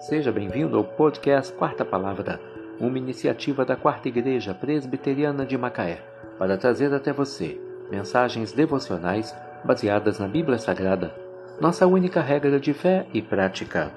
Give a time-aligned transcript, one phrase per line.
[0.00, 2.40] Seja bem-vindo ao podcast Quarta Palavra,
[2.80, 6.02] uma iniciativa da Quarta Igreja Presbiteriana de Macaé,
[6.38, 11.14] para trazer até você mensagens devocionais baseadas na Bíblia Sagrada,
[11.60, 13.92] nossa única regra de fé e prática.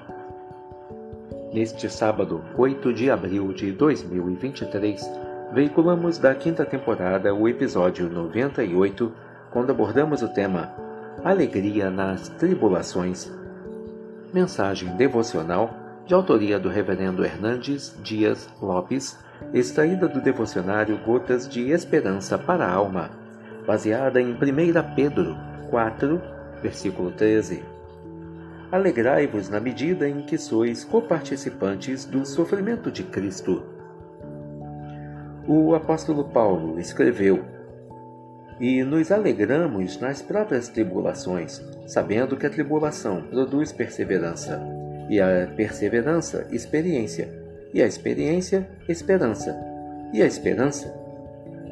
[1.54, 5.10] Neste sábado, 8 de abril de 2023,
[5.54, 9.10] veiculamos da quinta temporada o episódio 98,
[9.50, 10.70] quando abordamos o tema
[11.24, 13.32] Alegria nas Tribulações.
[14.34, 19.18] Mensagem devocional de autoria do Reverendo Hernandes Dias Lopes,
[19.52, 23.10] extraída do devocionário Gotas de Esperança para a Alma,
[23.66, 24.36] baseada em 1
[24.94, 25.36] Pedro
[25.70, 26.20] 4,
[26.62, 27.64] versículo 13.
[28.70, 33.62] Alegrai-vos na medida em que sois coparticipantes do sofrimento de Cristo.
[35.46, 37.44] O apóstolo Paulo escreveu:
[38.60, 46.46] E nos alegramos nas próprias tribulações, sabendo que a tribulação produz perseverança e a perseverança,
[46.50, 47.28] experiência,
[47.72, 49.56] e a experiência, esperança,
[50.12, 50.94] e a esperança.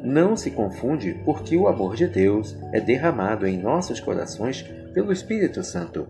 [0.03, 4.61] Não se confunde, porque o amor de Deus é derramado em nossos corações
[4.93, 6.07] pelo Espírito Santo.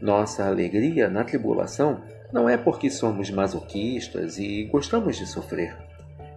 [0.00, 2.00] Nossa alegria na tribulação
[2.32, 5.76] não é porque somos masoquistas e gostamos de sofrer.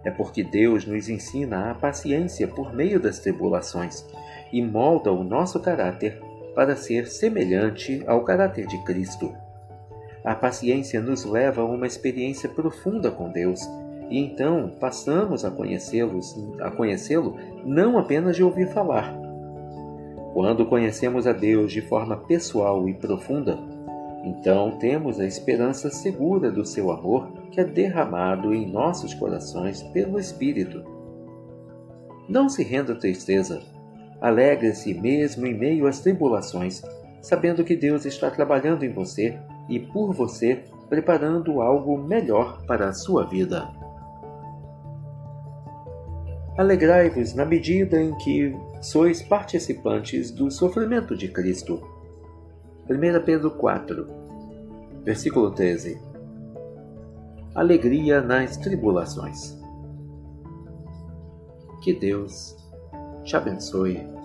[0.04, 4.06] É porque Deus nos ensina a paciência por meio das tribulações
[4.52, 6.20] e molda o nosso caráter
[6.54, 9.34] para ser semelhante ao caráter de Cristo.
[10.26, 13.60] A paciência nos leva a uma experiência profunda com Deus,
[14.10, 16.18] e então passamos a conhecê-lo,
[16.60, 19.16] a conhecê-lo não apenas de ouvir falar.
[20.34, 23.56] Quando conhecemos a Deus de forma pessoal e profunda,
[24.24, 30.18] então temos a esperança segura do seu amor que é derramado em nossos corações pelo
[30.18, 30.82] Espírito.
[32.28, 33.62] Não se renda à tristeza.
[34.20, 36.82] Alegre-se mesmo em meio às tribulações,
[37.22, 42.92] sabendo que Deus está trabalhando em você e por você, preparando algo melhor para a
[42.92, 43.68] sua vida.
[46.56, 51.82] Alegrai-vos na medida em que sois participantes do sofrimento de Cristo.
[52.88, 54.06] 1 Pedro 4,
[55.04, 56.00] versículo 13.
[57.54, 59.58] Alegria nas tribulações.
[61.82, 62.56] Que Deus
[63.24, 64.15] te abençoe